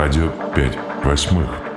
Радио 0.00 0.30
5 0.54 0.78
восьмых. 1.02 1.67